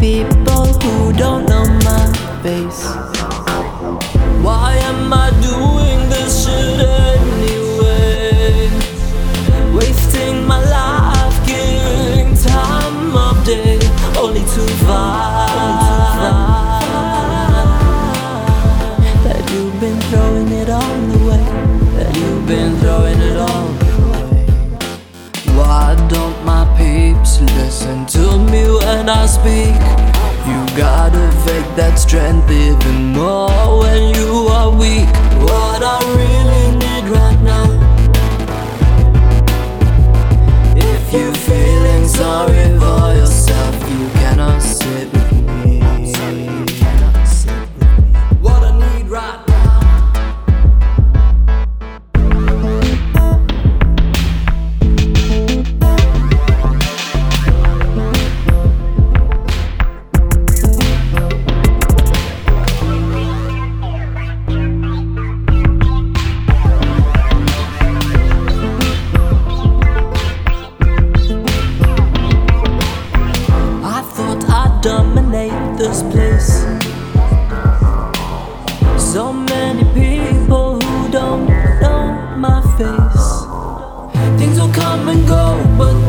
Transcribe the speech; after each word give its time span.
people 0.00 0.66
who 0.82 1.12
don't 1.12 1.46
know 1.48 1.64
my 1.88 2.06
face. 2.42 2.84
Why 4.44 4.76
am 4.90 5.12
I 5.12 5.35
that 19.24 19.42
you've 19.52 19.78
been 19.80 20.00
throwing 20.08 20.50
it 20.52 20.70
all 20.70 21.20
away. 21.20 21.44
That 21.96 22.16
you've 22.16 22.46
been 22.46 22.76
throwing 22.78 23.20
it 23.20 23.36
all 23.36 23.68
away. 23.68 24.46
Why 25.56 25.94
don't 26.08 26.44
my 26.44 26.64
peeps 26.78 27.40
listen 27.40 28.06
to 28.06 28.38
me 28.50 28.62
when 28.70 29.08
I 29.08 29.26
speak? 29.26 29.76
You 30.48 30.66
gotta 30.76 31.30
fake 31.44 31.76
that 31.76 31.98
strength 31.98 32.50
even 32.50 33.12
more 33.12 33.80
when 33.80 34.14
you 34.14 34.48
are 34.48 34.70
weak. 34.70 35.08
What 35.42 35.82
I 35.82 35.98
really 36.16 36.68
need 36.78 37.04
right 37.10 37.40
now. 37.42 37.66
If 40.76 41.12
you're 41.12 41.34
feeling 41.34 42.08
sorry 42.08 42.75
this 75.88 76.02
place. 76.02 76.64
So 78.98 79.32
many 79.32 79.84
people 79.94 80.80
who 80.80 81.10
don't 81.12 81.46
know 81.80 82.34
my 82.36 82.60
face. 82.76 83.28
Things 84.38 84.58
will 84.58 84.72
come 84.72 85.08
and 85.08 85.26
go, 85.28 85.44
but 85.78 86.05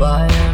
Why? 0.00 0.49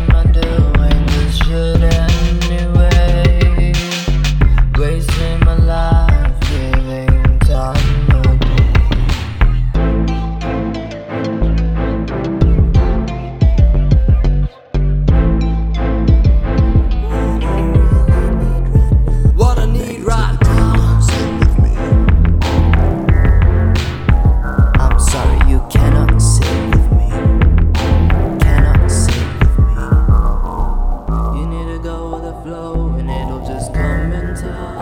soul. 34.55 34.76